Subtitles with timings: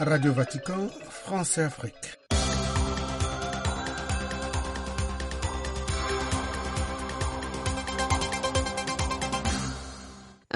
[0.00, 2.07] Radio Vatican, France et Afrique.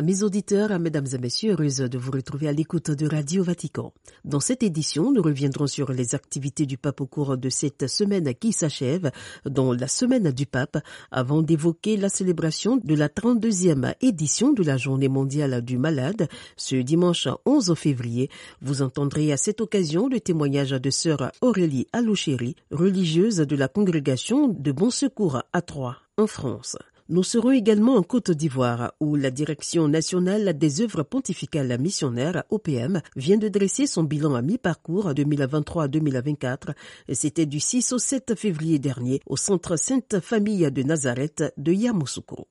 [0.02, 3.92] Amis auditeurs, mesdames et messieurs, heureuse de vous retrouver à l'écoute de Radio Vatican.
[4.24, 8.34] Dans cette édition, nous reviendrons sur les activités du pape au cours de cette semaine
[8.34, 9.12] qui s'achève,
[9.44, 10.78] dont la semaine du pape,
[11.12, 16.26] avant d'évoquer la célébration de la 32e édition de la Journée mondiale du malade,
[16.56, 18.28] ce dimanche 11 février.
[18.60, 24.48] Vous entendrez à cette occasion le témoignage de sœur Aurélie Alouchéry, religieuse de la congrégation
[24.48, 26.76] de Bon Secours à Troyes, en France.
[27.12, 33.02] Nous serons également en Côte d'Ivoire, où la Direction nationale des œuvres pontificales missionnaires, OPM,
[33.16, 36.72] vient de dresser son bilan à mi-parcours 2023-2024.
[37.12, 42.48] C'était du 6 au 7 février dernier au Centre Sainte Famille de Nazareth de Yamoussoukro.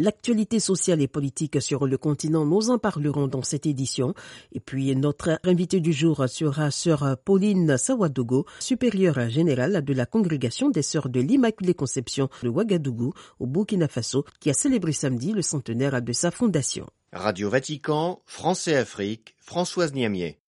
[0.00, 4.14] L'actualité sociale et politique sur le continent, nous en parlerons dans cette édition.
[4.52, 10.70] Et puis notre invité du jour sera sœur Pauline Sawadogo, supérieure générale de la congrégation
[10.70, 15.42] des sœurs de l'Immaculée Conception de Ouagadougou au Burkina Faso, qui a célébré samedi le
[15.42, 16.86] centenaire de sa fondation.
[17.12, 20.38] Radio Vatican, France et Afrique, Françoise Niamier.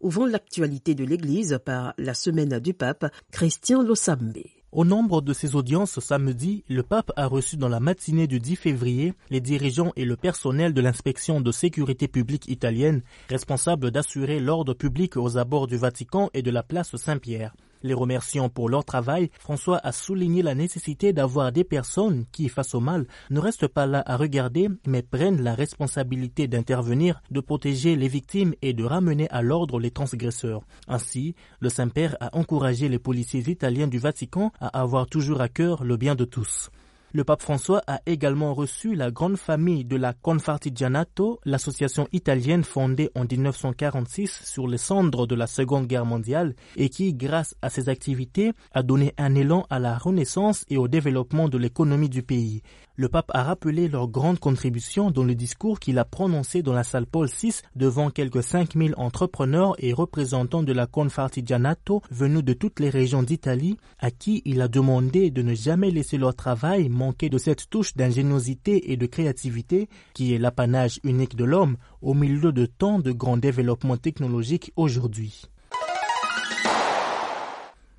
[0.00, 4.42] Ouvrons l'actualité de l'Église par la semaine du pape, Christian Losambe.
[4.72, 8.56] Au nombre de ces audiences samedi, le pape a reçu dans la matinée du 10
[8.56, 14.72] février les dirigeants et le personnel de l'inspection de sécurité publique italienne, responsables d'assurer l'ordre
[14.72, 17.54] public aux abords du Vatican et de la place Saint-Pierre.
[17.82, 22.74] Les remerciant pour leur travail, François a souligné la nécessité d'avoir des personnes qui, face
[22.74, 27.96] au mal, ne restent pas là à regarder, mais prennent la responsabilité d'intervenir, de protéger
[27.96, 30.62] les victimes et de ramener à l'ordre les transgresseurs.
[30.88, 35.84] Ainsi, le Saint-Père a encouragé les policiers italiens du Vatican à avoir toujours à cœur
[35.84, 36.70] le bien de tous.
[37.14, 43.10] Le pape François a également reçu la grande famille de la Confartigianato, l'association italienne fondée
[43.14, 47.90] en 1946 sur les cendres de la Seconde Guerre mondiale et qui, grâce à ses
[47.90, 52.62] activités, a donné un élan à la renaissance et au développement de l'économie du pays.
[52.94, 56.84] Le pape a rappelé leur grande contribution dans le discours qu'il a prononcé dans la
[56.84, 62.80] salle Paul VI devant quelques 5000 entrepreneurs et représentants de la Confartigianato venus de toutes
[62.80, 67.30] les régions d'Italie à qui il a demandé de ne jamais laisser leur travail manquer
[67.30, 72.52] de cette touche d'ingéniosité et de créativité qui est l'apanage unique de l'homme au milieu
[72.52, 75.46] de tant de grands développements technologiques aujourd'hui.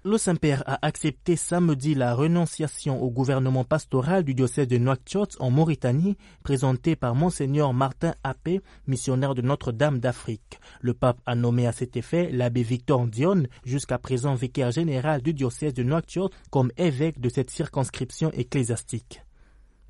[0.06, 5.50] Le Saint-Père a accepté samedi la renonciation au gouvernement pastoral du diocèse de Nouakchott en
[5.50, 10.60] Mauritanie, présenté par Monseigneur Martin Appé, missionnaire de Notre-Dame d'Afrique.
[10.82, 15.34] Le pape a nommé à cet effet l'abbé Victor Dion, jusqu'à présent vicaire général du
[15.34, 19.22] diocèse de Nouakchott, comme évêque de cette circonscription ecclésiastique.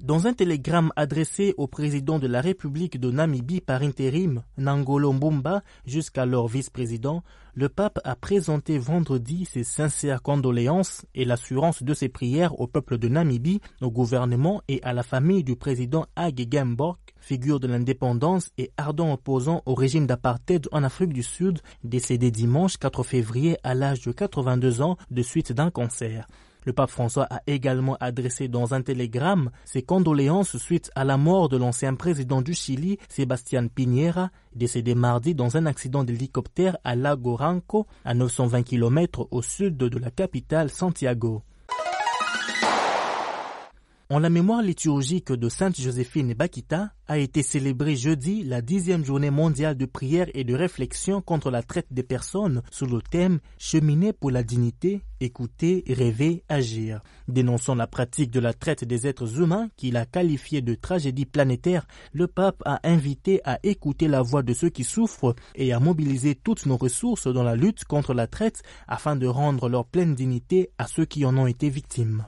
[0.04, 5.62] Dans un télégramme adressé au président de la République de Namibie par intérim, Nangolo Mbumba,
[5.86, 7.24] jusqu'alors vice-président,
[7.56, 12.98] le pape a présenté vendredi ses sincères condoléances et l'assurance de ses prières au peuple
[12.98, 18.50] de Namibie, au gouvernement et à la famille du président Ag Gemborg, figure de l'indépendance
[18.58, 23.74] et ardent opposant au régime d'apartheid en Afrique du Sud, décédé dimanche 4 février à
[23.74, 26.28] l'âge de 82 ans de suite d'un cancer.
[26.66, 31.50] Le pape François a également adressé dans un télégramme ses condoléances suite à la mort
[31.50, 37.36] de l'ancien président du Chili, Sébastien Piñera, décédé mardi dans un accident d'hélicoptère à Lago
[37.36, 41.44] Ranco, à 920 km au sud de la capitale Santiago.
[44.14, 49.32] En la mémoire liturgique de Sainte Joséphine Bakita a été célébrée jeudi la dixième journée
[49.32, 54.14] mondiale de prière et de réflexion contre la traite des personnes sous le thème Cheminer
[54.14, 57.02] pour la dignité, écouter, rêver, agir.
[57.28, 61.88] Dénonçant la pratique de la traite des êtres humains qu'il a qualifiée de tragédie planétaire,
[62.12, 66.36] le pape a invité à écouter la voix de ceux qui souffrent et à mobiliser
[66.36, 70.70] toutes nos ressources dans la lutte contre la traite afin de rendre leur pleine dignité
[70.78, 72.28] à ceux qui en ont été victimes.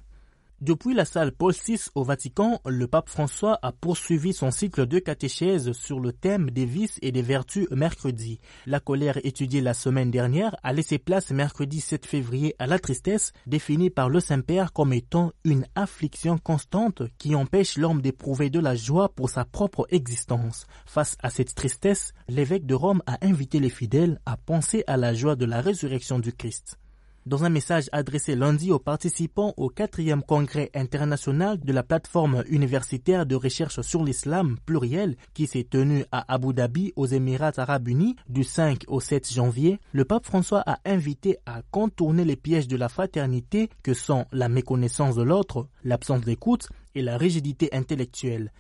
[0.66, 4.98] Depuis la salle Paul VI au Vatican, le pape François a poursuivi son cycle de
[4.98, 8.40] catéchèse sur le thème des vices et des vertus mercredi.
[8.66, 13.32] La colère étudiée la semaine dernière a laissé place mercredi 7 février à la tristesse,
[13.46, 18.74] définie par le Saint-Père comme étant une affliction constante qui empêche l'homme d'éprouver de la
[18.74, 20.66] joie pour sa propre existence.
[20.88, 25.14] Face à cette tristesse, l'évêque de Rome a invité les fidèles à penser à la
[25.14, 26.80] joie de la résurrection du Christ.
[27.28, 33.26] Dans un message adressé lundi aux participants au quatrième congrès international de la plateforme universitaire
[33.26, 38.16] de recherche sur l'islam pluriel qui s'est tenu à Abu Dhabi aux Émirats arabes unis
[38.30, 42.78] du 5 au 7 janvier, le pape François a invité à contourner les pièges de
[42.78, 48.52] la fraternité que sont la méconnaissance de l'autre, l'absence d'écoute et la rigidité intellectuelle.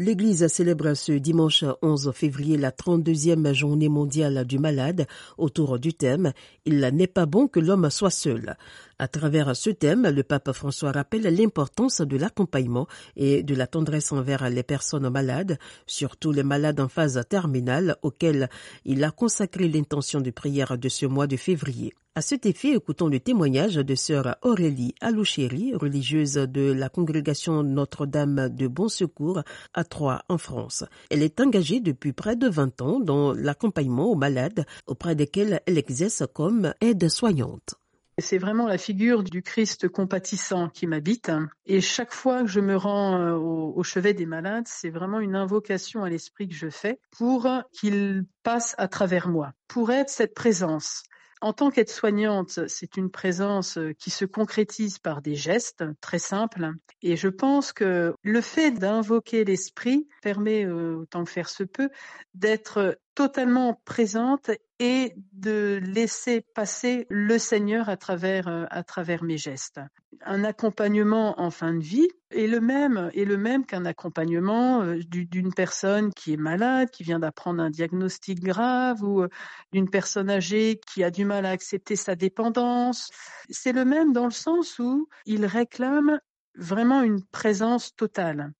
[0.00, 5.06] L'Église célèbre ce dimanche 11 février la 32e journée mondiale du malade
[5.38, 6.32] autour du thème
[6.64, 8.56] Il n'est pas bon que l'homme soit seul.
[8.98, 12.86] À travers ce thème, le pape François rappelle l'importance de l'accompagnement
[13.16, 18.48] et de la tendresse envers les personnes malades, surtout les malades en phase terminale auxquels
[18.84, 21.92] il a consacré l'intention de prière de ce mois de février.
[22.16, 28.50] À cet effet, écoutons le témoignage de sœur Aurélie Alouchéry, religieuse de la congrégation Notre-Dame
[28.50, 29.42] de Bon Secours
[29.72, 30.84] à Troyes en France.
[31.10, 35.78] Elle est engagée depuis près de 20 ans dans l'accompagnement aux malades auprès desquels elle
[35.78, 37.74] exerce comme aide-soignante.
[38.18, 41.32] C'est vraiment la figure du Christ compatissant qui m'habite.
[41.66, 45.34] Et chaque fois que je me rends euh, au, chevet des malades, c'est vraiment une
[45.34, 50.34] invocation à l'esprit que je fais pour qu'il passe à travers moi, pour être cette
[50.34, 51.02] présence
[51.44, 56.70] en tant qu'aide-soignante, c'est une présence euh, qui se concrétise par des gestes très simples.
[57.02, 61.90] Et je pense que le fait d'invoquer l'esprit permet, euh, autant que faire se peut,
[62.32, 69.38] d'être totalement présente et de laisser passer le Seigneur à travers, euh, à travers mes
[69.38, 69.80] gestes.
[70.22, 74.98] Un accompagnement en fin de vie est le même, est le même qu'un accompagnement euh,
[75.08, 79.28] d'une personne qui est malade, qui vient d'apprendre un diagnostic grave ou euh,
[79.72, 83.10] d'une personne âgée qui a du mal à accepter sa dépendance.
[83.48, 86.18] C'est le même dans le sens où il réclame
[86.56, 88.52] vraiment une présence totale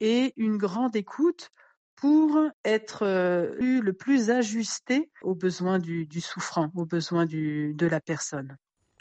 [0.00, 1.50] et une grande écoute
[1.96, 8.56] pour être euh, le plus ajusté aux besoins du, souffrant, aux besoins de la personne.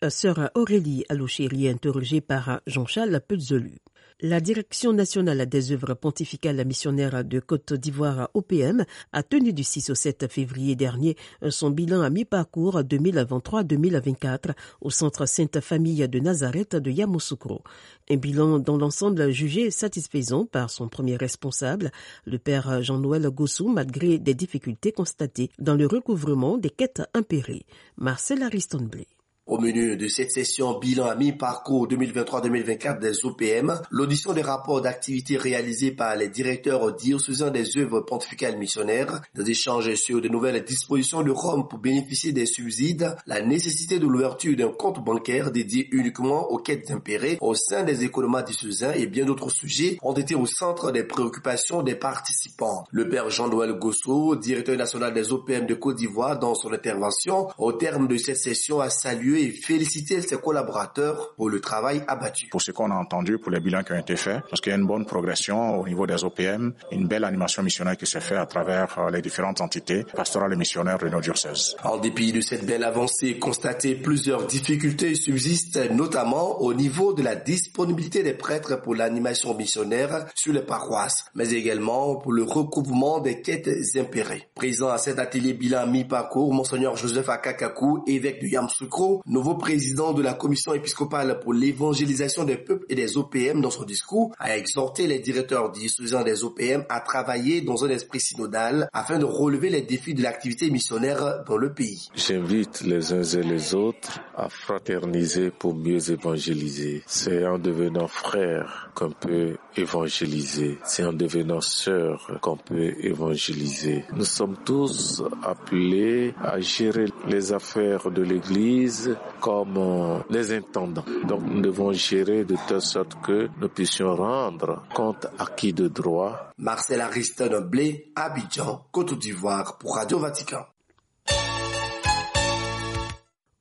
[0.09, 3.79] Sœur Aurélie Alouchéry, interrogée par Jean-Charles Petzolu.
[4.21, 9.89] La Direction nationale des œuvres pontificales missionnaires de Côte d'Ivoire OPM a tenu du 6
[9.89, 11.17] au 7 février dernier
[11.49, 17.61] son bilan à mi-parcours 2023-2024 au Centre Sainte Famille de Nazareth de Yamoussoukro.
[18.09, 21.91] Un bilan dans l'ensemble jugé satisfaisant par son premier responsable,
[22.23, 27.65] le père Jean-Noël Gossou, malgré des difficultés constatées dans le recouvrement des quêtes impérées.
[27.97, 29.07] Marcel Ariston Blé.
[29.47, 35.37] Au menu de cette session bilan à mi-parcours 2023-2024 des OPM, l'audition des rapports d'activité
[35.37, 41.21] réalisés par les directeurs diocésains des œuvres pontificales missionnaires, des échanges sur de nouvelles dispositions
[41.21, 46.49] de Rome pour bénéficier des subsides, la nécessité de l'ouverture d'un compte bancaire dédié uniquement
[46.49, 50.47] aux quêtes impérées au sein des économies diocésains et bien d'autres sujets ont été au
[50.47, 52.85] centre des préoccupations des participants.
[52.89, 57.73] Le père Jean-Noël Gosso, directeur national des OPM de Côte d'Ivoire, dans son intervention, au
[57.73, 62.47] terme de cette session, a salué et féliciter ses collaborateurs pour le travail abattu.
[62.49, 64.75] Pour ce qu'on a entendu, pour les bilans qui ont été faits, parce qu'il y
[64.75, 68.37] a une bonne progression au niveau des OPM, une belle animation missionnaire qui se fait
[68.37, 71.75] à travers euh, les différentes entités pastorales et missionnaires de nos diocèses.
[71.83, 77.35] En dépit de cette belle avancée constatée, plusieurs difficultés subsistent, notamment au niveau de la
[77.35, 83.41] disponibilité des prêtres pour l'animation missionnaire sur les paroisses, mais également pour le recouvrement des
[83.41, 84.49] quêtes impérées.
[84.55, 90.21] Présent à cet atelier bilan mi-parcours, Monseigneur Joseph Akakakou, évêque de Yamsoukro, nouveau président de
[90.21, 95.07] la commission épiscopale pour l'évangélisation des peuples et des OPM dans son discours, a exhorté
[95.07, 99.81] les directeurs diocésains des OPM à travailler dans un esprit synodal afin de relever les
[99.81, 102.09] défis de l'activité missionnaire dans le pays.
[102.15, 107.03] J'invite les uns et les autres à fraterniser pour mieux évangéliser.
[107.07, 110.77] C'est en devenant frère qu'on peut évangéliser.
[110.83, 114.05] C'est en devenant sœur qu'on peut évangéliser.
[114.13, 121.05] Nous sommes tous appelés à gérer les affaires de l'Église comme les intendants.
[121.27, 126.51] Donc nous devons gérer de telle sorte que nous puissions rendre compte acquis de droit.
[126.57, 130.65] Marcel Ariston Blé, Abidjan, Côte d'Ivoire pour Radio Vatican.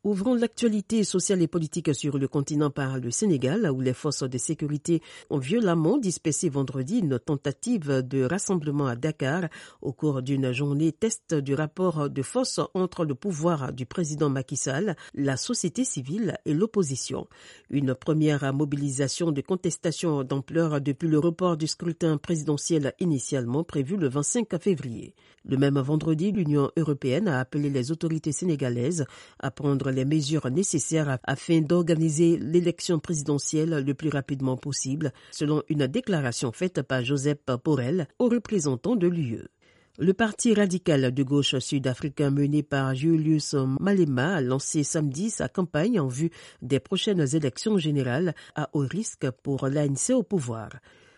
[0.05, 4.37] Ouvrons l'actualité sociale et politique sur le continent par le Sénégal, où les forces de
[4.37, 9.45] sécurité ont violemment dispersé vendredi une tentative de rassemblement à Dakar
[9.81, 14.59] au cours d'une journée test du rapport de force entre le pouvoir du président Macky
[14.59, 17.27] Sall, la société civile et l'opposition.
[17.71, 24.11] Une première mobilisation de contestation d'ampleur depuis le report du scrutin présidentiel initialement prévu le
[24.11, 25.15] 25 février.
[25.47, 29.07] Le même vendredi, l'Union européenne a appelé les autorités sénégalaises
[29.39, 35.87] à prendre les mesures nécessaires afin d'organiser l'élection présidentielle le plus rapidement possible, selon une
[35.87, 39.49] déclaration faite par Joseph Borrell aux représentants de l'UE.
[39.97, 46.01] Le parti radical de gauche sud-africain mené par Julius Malema a lancé samedi sa campagne
[46.01, 46.31] en vue
[46.63, 50.71] des prochaines élections générales à haut risque pour l'ANC au pouvoir.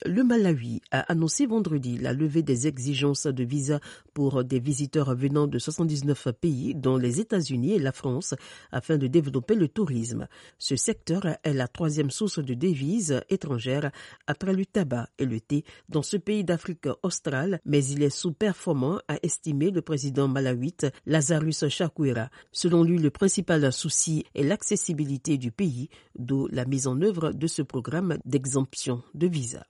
[0.07, 3.81] Le Malawi a annoncé vendredi la levée des exigences de visa
[4.15, 8.35] pour des visiteurs venant de 79 pays, dont les États-Unis et la France,
[8.71, 10.29] afin de développer le tourisme.
[10.59, 13.91] Ce secteur est la troisième source de devises étrangères
[14.29, 19.01] après le tabac et le thé dans ce pays d'Afrique australe, mais il est sous-performant,
[19.09, 22.31] a estimé le président malawite Lazarus Chakwera.
[22.53, 27.47] Selon lui, le principal souci est l'accessibilité du pays, d'où la mise en œuvre de
[27.49, 29.67] ce programme d'exemption de visa.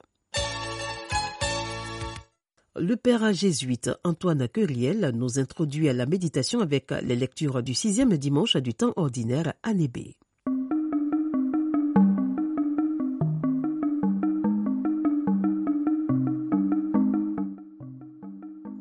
[2.79, 8.15] Le père jésuite Antoine Curiel nous introduit à la méditation avec les lectures du sixième
[8.17, 10.15] dimanche du temps ordinaire à Nébé.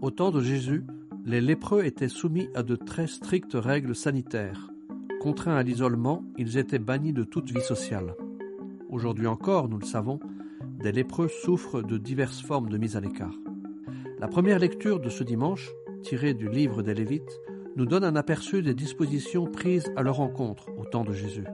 [0.02, 0.84] Au temps de Jésus,
[1.24, 4.70] les lépreux étaient soumis à de très strictes règles sanitaires.
[5.22, 8.14] Contraints à l'isolement, ils étaient bannis de toute vie sociale.
[8.90, 10.20] Aujourd'hui encore, nous le savons,
[10.82, 13.32] des lépreux souffrent de diverses formes de mise à l'écart.
[14.18, 15.70] La première lecture de ce dimanche,
[16.02, 17.38] tirée du livre des Lévites,
[17.76, 21.44] nous donne un aperçu des dispositions prises à leur encontre au temps de Jésus.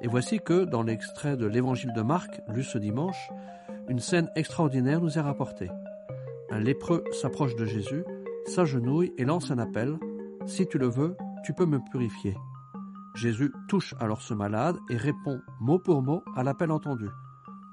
[0.00, 3.30] Et voici que, dans l'extrait de l'évangile de Marc, lu ce dimanche,
[3.88, 5.70] une scène extraordinaire nous est rapportée.
[6.50, 8.04] Un lépreux s'approche de Jésus,
[8.46, 9.98] s'agenouille et lance un appel
[10.46, 12.36] Si tu le veux, tu peux me purifier.
[13.16, 17.08] Jésus touche alors ce malade et répond mot pour mot à l'appel entendu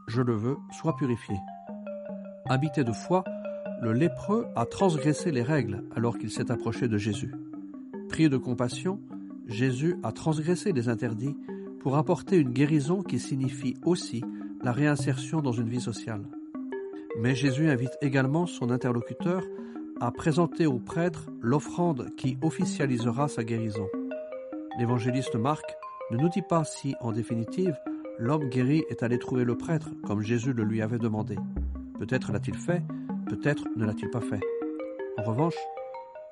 [0.08, 1.36] Je le veux, sois purifié.
[2.50, 3.24] Habité de foi,
[3.82, 7.32] le lépreux a transgressé les règles alors qu'il s'est approché de Jésus.
[8.10, 9.00] Pris de compassion,
[9.48, 11.36] Jésus a transgressé les interdits
[11.79, 14.24] pour apporter une guérison qui signifie aussi
[14.63, 16.24] la réinsertion dans une vie sociale.
[17.20, 19.44] Mais Jésus invite également son interlocuteur
[20.01, 23.88] à présenter au prêtre l'offrande qui officialisera sa guérison.
[24.79, 25.75] L'évangéliste Marc
[26.12, 27.77] ne nous dit pas si, en définitive,
[28.17, 31.38] l'homme guéri est allé trouver le prêtre comme Jésus le lui avait demandé.
[32.00, 32.84] Peut-être l'a-t-il fait,
[33.27, 34.41] Peut-être ne l'a-t-il pas fait.
[35.17, 35.58] En revanche,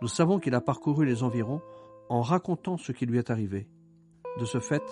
[0.02, 1.62] nous savons qu'il a parcouru les environs
[2.10, 3.68] en racontant ce qui lui est arrivé.
[4.40, 4.84] De ce fait,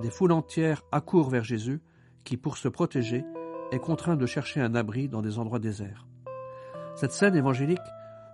[0.00, 1.80] des foules entières accourent vers Jésus,
[2.24, 3.24] qui, pour se protéger,
[3.70, 6.06] est contraint de chercher un abri dans des endroits déserts.
[6.94, 7.78] Cette scène évangélique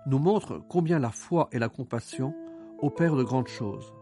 [0.05, 2.33] nous montre combien la foi et la compassion
[2.81, 3.93] opèrent de grandes choses.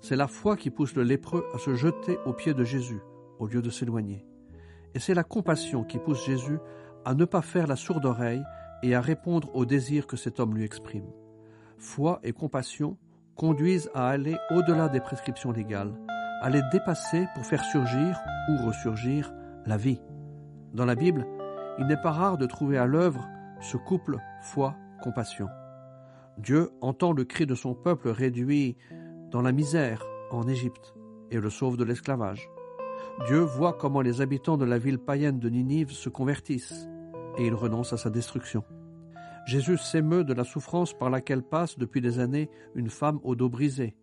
[0.00, 3.00] C'est la foi qui pousse le lépreux à se jeter aux pieds de Jésus,
[3.38, 4.24] au lieu de s'éloigner.
[4.94, 6.58] Et c'est la compassion qui pousse Jésus
[7.04, 8.42] à ne pas faire la sourde oreille
[8.82, 11.10] et à répondre aux désirs que cet homme lui exprime.
[11.78, 12.96] Foi et compassion
[13.36, 15.94] conduisent à aller au-delà des prescriptions légales,
[16.42, 19.32] à les dépasser pour faire surgir ou ressurgir
[19.66, 20.00] la vie.
[20.74, 21.26] Dans la Bible,
[21.78, 23.28] il n'est pas rare de trouver à l'œuvre
[23.60, 25.48] ce couple foi-compassion.
[26.38, 28.76] Dieu entend le cri de son peuple réduit
[29.30, 30.94] dans la misère en Égypte
[31.30, 32.50] et le sauve de l'esclavage.
[33.26, 36.88] Dieu voit comment les habitants de la ville païenne de Ninive se convertissent
[37.38, 38.64] et il renonce à sa destruction.
[39.46, 43.48] Jésus s'émeut de la souffrance par laquelle passe depuis des années une femme au dos
[43.48, 43.96] brisé,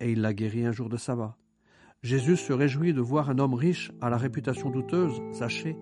[0.00, 1.36] et il la guérit un jour de sabbat.
[2.02, 5.76] Jésus se réjouit de voir un homme riche à la réputation douteuse, Zaché,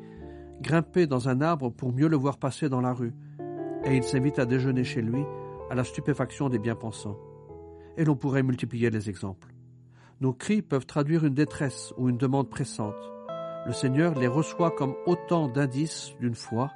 [0.61, 3.13] grimper dans un arbre pour mieux le voir passer dans la rue,
[3.85, 5.25] et il s'invite à déjeuner chez lui
[5.69, 7.19] à la stupéfaction des bien-pensants.
[7.97, 9.49] Et l'on pourrait multiplier les exemples.
[10.21, 12.95] Nos cris peuvent traduire une détresse ou une demande pressante.
[13.67, 16.71] Le Seigneur les reçoit comme autant d'indices d'une foi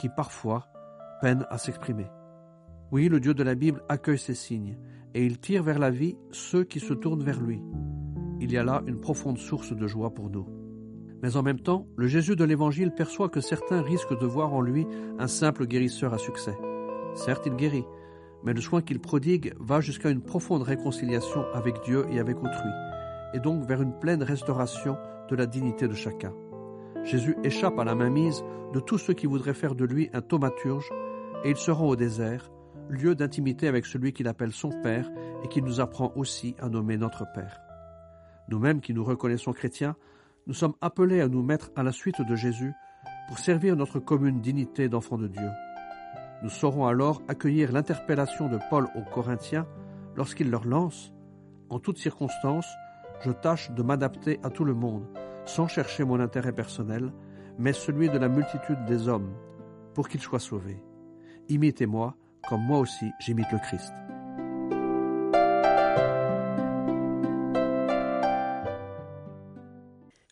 [0.00, 0.66] qui parfois
[1.20, 2.06] peine à s'exprimer.
[2.90, 4.78] Oui, le Dieu de la Bible accueille ces signes
[5.12, 7.62] et il tire vers la vie ceux qui se tournent vers lui.
[8.40, 10.48] Il y a là une profonde source de joie pour nous.
[11.22, 14.62] Mais en même temps, le Jésus de l'Évangile perçoit que certains risquent de voir en
[14.62, 14.86] lui
[15.18, 16.56] un simple guérisseur à succès.
[17.14, 17.84] Certes, il guérit,
[18.42, 22.70] mais le soin qu'il prodigue va jusqu'à une profonde réconciliation avec Dieu et avec autrui,
[23.34, 24.96] et donc vers une pleine restauration
[25.28, 26.32] de la dignité de chacun.
[27.04, 30.90] Jésus échappe à la mainmise de tous ceux qui voudraient faire de lui un thaumaturge,
[31.44, 32.50] et il se rend au désert,
[32.88, 35.10] lieu d'intimité avec celui qu'il appelle son Père
[35.42, 37.60] et qui nous apprend aussi à nommer notre Père.
[38.48, 39.96] Nous-mêmes qui nous reconnaissons chrétiens,
[40.46, 42.72] nous sommes appelés à nous mettre à la suite de Jésus
[43.28, 45.48] pour servir notre commune dignité d'enfants de Dieu.
[46.42, 49.66] Nous saurons alors accueillir l'interpellation de Paul aux Corinthiens
[50.16, 51.12] lorsqu'il leur lance,
[51.68, 52.68] en toutes circonstances,
[53.20, 55.06] je tâche de m'adapter à tout le monde,
[55.44, 57.12] sans chercher mon intérêt personnel,
[57.58, 59.32] mais celui de la multitude des hommes,
[59.94, 60.82] pour qu'ils soient sauvés.
[61.48, 62.14] Imitez-moi,
[62.48, 63.92] comme moi aussi j'imite le Christ.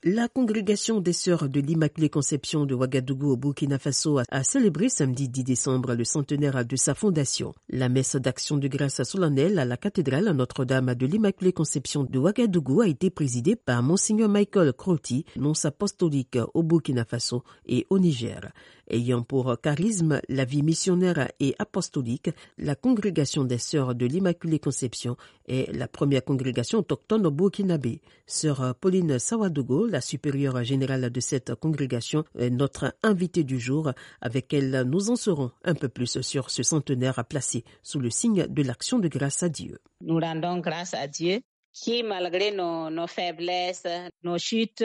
[0.04, 5.28] La congrégation des sœurs de l'Immaculée Conception de Ouagadougou au Burkina Faso a célébré samedi
[5.28, 7.52] 10 décembre le centenaire de sa fondation.
[7.68, 12.82] La messe d'action de grâce solennelle à la cathédrale Notre-Dame de l'Immaculée Conception de Ouagadougou
[12.82, 18.52] a été présidée par Monseigneur Michael Croti, nonce apostolique au Burkina Faso et au Niger.
[18.90, 25.16] Ayant pour charisme la vie missionnaire et apostolique, la congrégation des Sœurs de l'Immaculée Conception
[25.46, 28.00] est la première congrégation autochtone au Burkinabé.
[28.26, 33.92] Sœur Pauline Sawadogo, la supérieure générale de cette congrégation, est notre invitée du jour.
[34.22, 38.46] Avec elle, nous en saurons un peu plus sur ce centenaire placé sous le signe
[38.46, 39.78] de l'action de grâce à Dieu.
[40.00, 41.40] Nous rendons grâce à Dieu
[41.74, 43.86] qui, malgré nos, nos faiblesses,
[44.22, 44.84] nos chutes,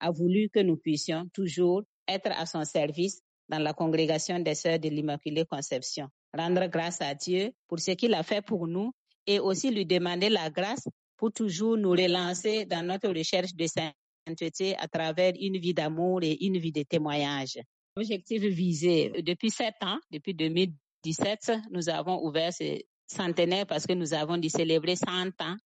[0.00, 4.78] a voulu que nous puissions toujours être à son service dans la congrégation des Sœurs
[4.78, 6.08] de l'Immaculée Conception.
[6.36, 8.92] Rendre grâce à Dieu pour ce qu'il a fait pour nous
[9.26, 10.86] et aussi lui demander la grâce
[11.16, 16.36] pour toujours nous relancer dans notre recherche de sainteté à travers une vie d'amour et
[16.44, 17.58] une vie de témoignage.
[17.96, 24.14] Objectif visé depuis sept ans, depuis 2017, nous avons ouvert ce centenaire parce que nous
[24.14, 25.56] avons dû célébrer 100 ans.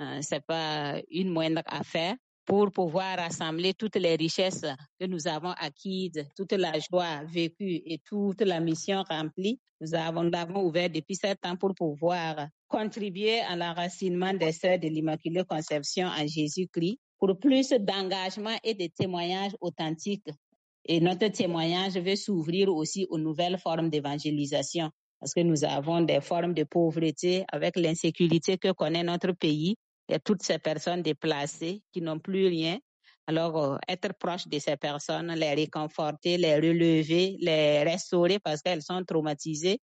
[0.00, 2.14] Euh, c'est pas une moindre affaire
[2.48, 4.64] pour pouvoir rassembler toutes les richesses
[4.98, 9.60] que nous avons acquises, toute la joie vécue et toute la mission remplie.
[9.82, 10.30] Nous avons,
[10.64, 16.26] ouvert depuis sept ans pour pouvoir contribuer à l'enracinement des sœurs de l'Immaculée Conception en
[16.26, 20.30] Jésus-Christ pour plus d'engagement et de témoignages authentiques.
[20.86, 24.90] Et notre témoignage veut s'ouvrir aussi aux nouvelles formes d'évangélisation
[25.20, 29.76] parce que nous avons des formes de pauvreté avec l'insécurité que connaît notre pays
[30.08, 32.78] il y a toutes ces personnes déplacées qui n'ont plus rien.
[33.26, 38.82] Alors, euh, être proche de ces personnes, les réconforter, les relever, les restaurer parce qu'elles
[38.82, 39.80] sont traumatisées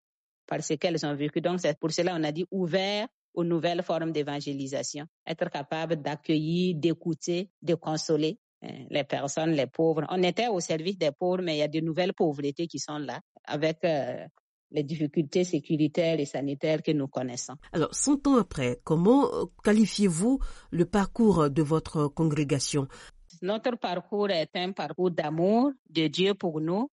[0.47, 1.41] par ce qu'elles ont vécu.
[1.41, 5.07] Donc, c'est pour cela qu'on a dit ouvert aux nouvelles formes d'évangélisation.
[5.27, 10.07] Être capable d'accueillir, d'écouter, de consoler hein, les personnes, les pauvres.
[10.09, 12.99] On était au service des pauvres, mais il y a de nouvelles pauvretés qui sont
[12.99, 14.25] là avec euh,
[14.73, 17.55] les difficultés sécuritaires et sanitaires que nous connaissons.
[17.73, 20.39] Alors, 100 ans après, comment euh, qualifiez-vous
[20.71, 22.89] le parcours de votre congrégation?
[23.41, 26.91] Notre parcours est un parcours d'amour de Dieu pour nous,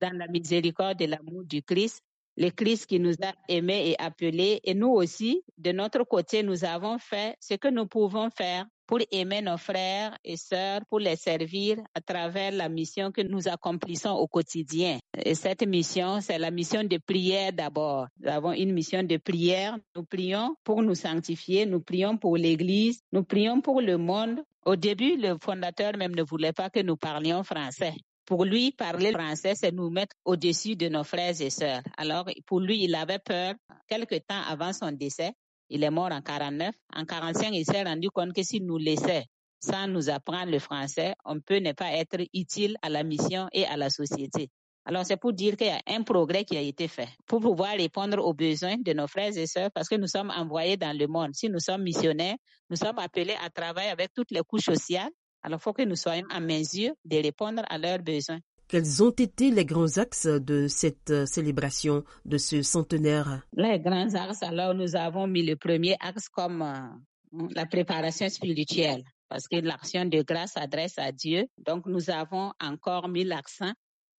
[0.00, 2.02] dans la miséricorde et l'amour du Christ,
[2.36, 6.64] le Christ qui nous a aimés et appelés, et nous aussi, de notre côté, nous
[6.64, 11.16] avons fait ce que nous pouvons faire pour aimer nos frères et sœurs, pour les
[11.16, 14.98] servir à travers la mission que nous accomplissons au quotidien.
[15.24, 18.06] Et cette mission, c'est la mission de prière d'abord.
[18.20, 19.76] Nous avons une mission de prière.
[19.94, 24.40] Nous prions pour nous sanctifier, nous prions pour l'Église, nous prions pour le monde.
[24.64, 27.94] Au début, le fondateur même ne voulait pas que nous parlions français.
[28.26, 31.82] Pour lui, parler français, c'est nous mettre au-dessus de nos frères et sœurs.
[31.96, 33.54] Alors, pour lui, il avait peur.
[33.86, 35.30] Quelque temps avant son décès,
[35.68, 36.74] il est mort en 49.
[36.94, 39.26] En 45, il s'est rendu compte que s'il nous laissait
[39.60, 43.66] sans nous apprendre le français, on peut ne pas être utile à la mission et
[43.66, 44.50] à la société.
[44.84, 47.72] Alors, c'est pour dire qu'il y a un progrès qui a été fait pour pouvoir
[47.76, 51.08] répondre aux besoins de nos frères et sœurs parce que nous sommes envoyés dans le
[51.08, 51.34] monde.
[51.34, 52.36] Si nous sommes missionnaires,
[52.70, 55.10] nous sommes appelés à travailler avec toutes les couches sociales.
[55.42, 58.38] Alors, il faut que nous soyons en mesure de répondre à leurs besoins.
[58.68, 63.42] Quels ont été les grands axes de cette euh, célébration, de ce centenaire?
[63.52, 69.04] Les grands axes, alors nous avons mis le premier axe comme euh, la préparation spirituelle,
[69.28, 71.46] parce que l'action de grâce s'adresse à Dieu.
[71.58, 73.72] Donc nous avons encore mis l'accent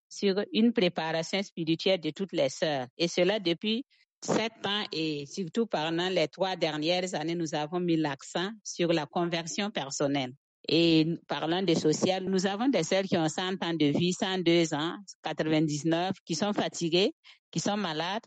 [0.07, 2.87] sur une préparation spirituelle de toutes les sœurs.
[2.97, 3.83] Et cela depuis
[4.23, 9.05] sept ans et surtout pendant les trois dernières années, nous avons mis l'accent sur la
[9.05, 10.31] conversion personnelle.
[10.67, 14.73] Et parlant de social, nous avons des sœurs qui ont 100 ans de vie, 102
[14.73, 17.13] ans, 99, qui sont fatiguées,
[17.51, 18.23] qui sont malades.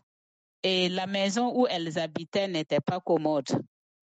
[0.63, 3.49] Et la maison où elles habitaient n'était pas commode.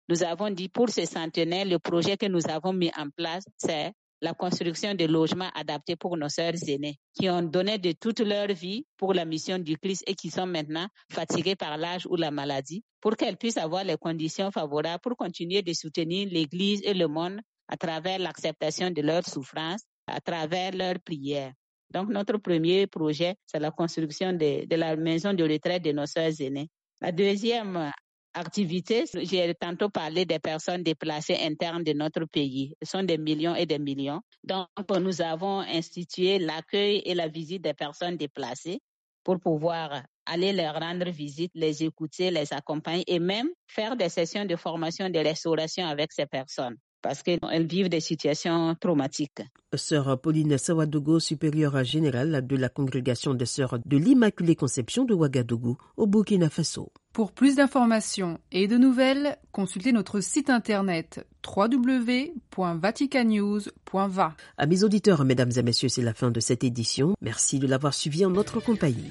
[0.08, 3.92] Nous avons dit pour ce centenaire, le projet que nous avons mis en place, c'est
[4.20, 8.48] la construction de logements adaptés pour nos sœurs aînées, qui ont donné de toute leur
[8.48, 12.30] vie pour la mission du Christ et qui sont maintenant fatiguées par l'âge ou la
[12.30, 17.08] maladie, pour qu'elles puissent avoir les conditions favorables pour continuer de soutenir l'Église et le
[17.08, 21.52] monde à travers l'acceptation de leurs souffrances, à travers leurs prières.
[21.90, 26.40] Donc, notre premier projet, c'est la construction de, la maison de retraite de nos sœurs
[26.40, 26.68] aînées.
[27.00, 27.92] La deuxième
[28.34, 32.74] activité, j'ai tantôt parlé des personnes déplacées internes de notre pays.
[32.82, 34.20] Ce sont des millions et des millions.
[34.42, 34.68] Donc,
[35.00, 38.80] nous avons institué l'accueil et la visite des personnes déplacées
[39.24, 44.44] pour pouvoir aller leur rendre visite, les écouter, les accompagner et même faire des sessions
[44.44, 49.42] de formation de restauration avec ces personnes parce qu'elles vivent des situations traumatiques.
[49.74, 55.76] Sœur Pauline Sawadogo, supérieure générale de la congrégation des Sœurs de l'Immaculée Conception de Ouagadougou,
[55.96, 56.92] au Burkina Faso.
[57.12, 64.34] Pour plus d'informations et de nouvelles, consultez notre site internet www.vaticanews.va.
[64.58, 67.16] À mes auditeurs, mesdames et messieurs, c'est la fin de cette édition.
[67.20, 69.10] Merci de l'avoir suivi en notre compagnie.